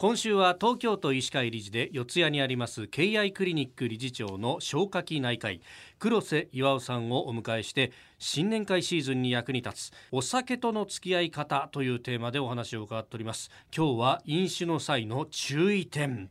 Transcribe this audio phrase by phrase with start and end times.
[0.00, 5.60] 今週は東京都医師会理事で四谷にあります敬愛クリニック理事長の消化器内科医
[5.98, 13.50] 黒瀬岩尾さんをお迎えして新年会シーズンに役に立つお酒との付き合い方というテーマでお話を伺っております。
[13.76, 16.30] 今日は飲酒の際の注意点。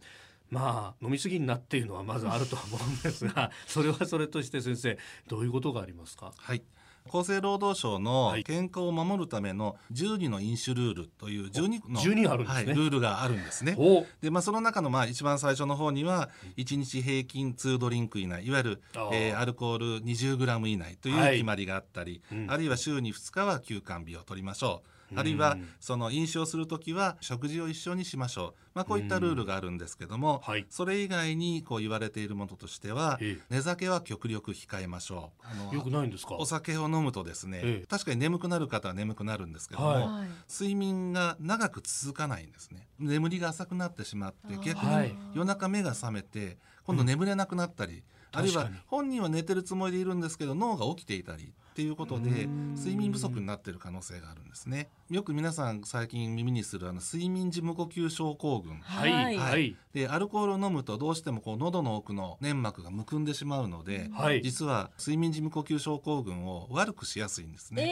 [0.50, 4.98] まあ飲み過ぎになっているのはまずあるとは思うんですがそれはそれとして先生
[5.28, 6.32] どういうことがありますか？
[6.38, 6.64] はい。
[7.12, 12.66] 厚生労働省の健康を守るための12の飲酒ルールという12の、12あるんですね。
[12.66, 13.76] はい、ルールがあるんですね。
[13.78, 14.06] お。
[14.21, 21.33] でまあ、その中のまあ一番最初の方には1日平均2ドリンク以内いわゆるえーアルコール 20g 以内というはい。
[21.33, 22.47] 決まりがあったり、うん。
[22.50, 24.96] あるいは週に2日は休館日を取りましょう。
[25.16, 30.66] あるいはその飲酒をする時は食事を一緒にしましょう、まあ、こういったルールがあるんですけども、はい。
[30.70, 33.56] それ以外にこう言われているものとしてはええ。
[33.56, 35.31] 寝酒は極力控えましょ
[35.72, 35.75] う。
[35.75, 36.36] よくないんですか？
[36.36, 37.86] お酒を飲むとですね、ええ。
[37.88, 40.03] 確かに眠くなる方は眠くなるんですけども、はい。
[40.03, 42.88] はい睡眠が長く続かないんですね。
[43.00, 45.09] 眠りが浅くなってしまって逆はい。
[45.09, 52.73] に夜中目が覚めて今度眠れなくなったり、あるいは本人は寝てるつもりでいるんですけど脳が起きていたりっていうことでうん。
[52.75, 54.89] 睡眠不足になっている可能性があるんですね。
[55.11, 58.80] よく皆さん最近耳にするあの睡眠時無呼吸症候群。
[58.80, 59.11] はい。
[59.11, 59.38] はい。
[59.38, 59.75] はい。
[59.94, 64.41] でアルコールを飲むとどうしてもこう喉の奥の粘膜がむくんでしまうので、はい。
[64.41, 67.84] 実は睡眠時無呼吸症候群を悪くしやすいんですね。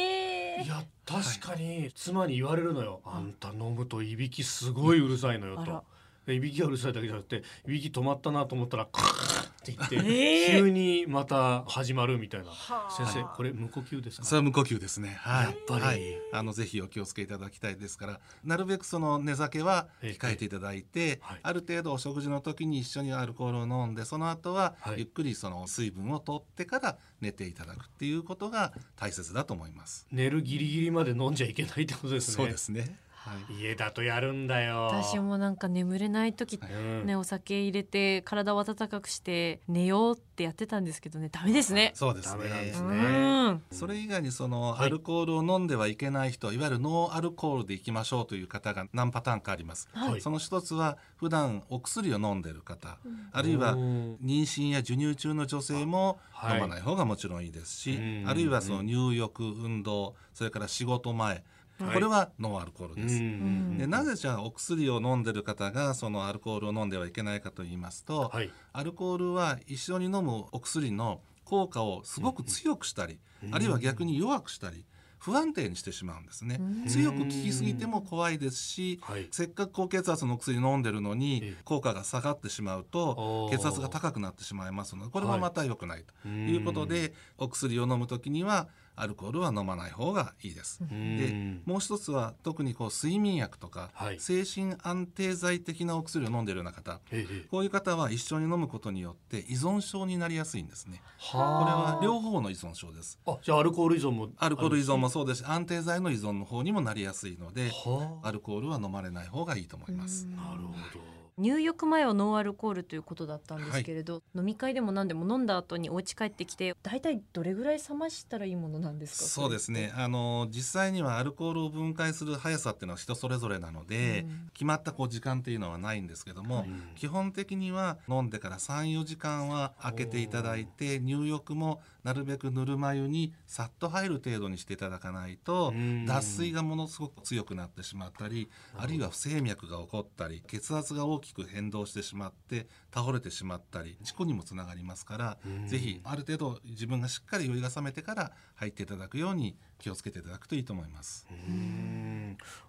[0.59, 5.83] えいや確かに妻に言われるのよ、あんた飲むといびきすごいうるさいのよと。
[6.25, 9.95] でいびきがうるさいだけじゃなくていびき止まったなと思ったらカーって言って、
[10.53, 12.49] えー急にまた始まるみたいな。
[12.51, 14.25] はあ先生これ無呼吸ですか？
[14.25, 15.17] それは無呼吸ですね。
[15.19, 15.45] はい。
[15.45, 16.01] やっぱりはい、
[16.33, 30.07] あのぜひお気をつけいただきたいですから、なるべくその寝酒は控えていただいて、はいある程度お食事の時に一緒にアルコールを飲んで、その後ははいゆっくりその水分を取ってから寝ていただくっていうことが大切だと思います。
[30.11, 32.35] 寝るギリギリまで飲んじゃいけないってことですね。
[32.35, 32.99] そうですね。
[33.25, 33.59] はい。
[33.59, 34.85] 家だとやるんだよ。
[34.87, 36.65] 私もなんか眠れない時、う
[37.03, 37.05] ん。
[37.05, 41.29] ねお酒入れて体を温かくして寝ようってやってたんですけどね。
[41.29, 41.91] ダメですね。
[41.95, 42.73] そうですダメなんでね。
[42.73, 42.83] す。
[42.83, 43.61] うねん。
[43.71, 44.85] それ以外にそのはい。
[44.85, 49.89] アルコールを飲んではいけない人、いわゆるノーアルコールでいきましょうという方が何パターンかあります。
[49.93, 50.21] はい。
[50.21, 52.99] その一つは普段お薬を飲んでる方、
[53.31, 56.53] あるいはうん妊娠や授乳中の女性もはい。
[56.55, 58.29] 飲まない方がもちろんいいですし、うん。
[58.29, 61.43] あるいはその入浴運動それから仕事前、はい
[61.77, 63.15] これはノンアルコールです。
[63.15, 68.51] うんでなぜじゃあお薬を飲んでる方がそのアルコールを飲んではいけないかと言いますと、はい。
[68.73, 73.19] アルコールは一緒に飲むお薬の効果をすごく強くしたり、
[73.51, 74.85] あるいは逆に弱くしたり
[75.19, 79.27] 不安定にしてしまうんですね、強く効きすぎても怖いですし、はい。
[79.31, 90.79] せっかく高血圧の薬飲んでるのえにえ効果が下がってしまうと血圧が高くなってしまいますのでこれもまた良くないとはいいうことでお薬を飲む時にはアルコールは飲まない方がいいです。
[90.81, 101.01] うんでもう一つは特にこう睡眠薬とか、はい精神安定剤的なお薬を飲んでいるような方ええこういう方は一緒に飲むことによって依存症になりやすいんですね。
[101.31, 103.19] これはは両方の依存症です。
[103.25, 110.25] あじゃあアルコール依存もアルコール依存もそうですし安定剤の依存の方にもなりやすいのではあアルコールは飲まれない方がいいと思います。
[110.25, 119.25] なるほど入浴前はノンアルコールということだったんですけれど、飲み会でも何でも飲んだ後にお家帰ってきて大体どれぐらい冷ましたらいいものなんですか？
[119.25, 119.91] そうですね。
[119.97, 124.49] あの実際にはアルコールを分解する速さっていうのは人それぞれなので、うん。
[124.53, 136.05] 決まったこう時間っていうのはないんですけども、うん基本的には飲んでから34時間は空けていただいて入浴もなるべくぬるま湯にさっと入る程度にしていただかないとうん。
[136.05, 145.67] 脱水がものすごく強くなってしまったりあるいは不整脈が起こったり血圧が大きく変動してしまって倒れてしまったり事故にもつながりますからうん。
[145.67, 151.27] ぜひある程度自分がしっかり酔いが覚めてから入っていただくように気をつけていただくといいと思います。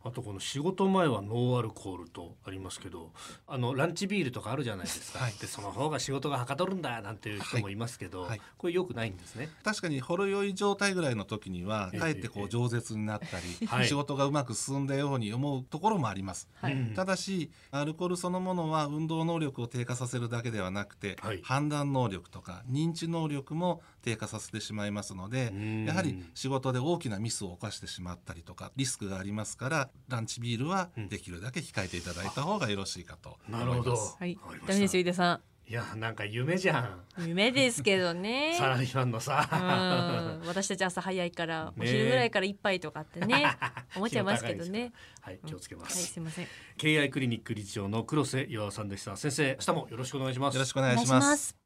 [0.06, 3.11] うんあとこの仕事前はノーアルコールとありますけど
[3.49, 5.33] あのランチビールとかあるじゃないですか、はい。
[5.33, 8.31] でその方が仕事がはかどるんだなんていう人もいますけど、はい。
[8.31, 8.41] はい。
[8.56, 9.49] これよくないんですね。
[9.65, 13.89] 確かにほろ酔い状態ぐらいの時にはええかえってこう饒舌になったり、はい。
[13.89, 16.49] 仕事がうまく進んだように思うところもあります、
[16.95, 21.41] ただしアルコールそのものは運動能力を低下させるだけではなくて、はい。
[21.42, 25.84] 判断能力とか認知能力も低下させてしまいますのでうん。
[25.84, 33.65] やはり仕事で大きなミスを犯してしまったりとかリスクがありますからランチビールはできるだけ控えていただいた方がよろしいかと思います。
[33.66, 37.22] なるほどはいダメですよ井出さいやなんか夢じゃん。
[37.25, 38.54] ん夢ですけどね。
[38.59, 40.47] サラリーマンのうさん。
[40.47, 43.45] 私たち朝早いから、おね昼ぐらいから一杯とかってね
[43.97, 44.93] 思っちゃいますけどね。
[45.21, 46.47] はい気をつけまはいす、すいません。
[46.77, 49.16] 敬愛クリニック理事長の黒瀬岩尾さんでした。
[49.16, 50.54] 先生明日もよろしくお願いします。
[50.54, 51.66] よろしくお願いします。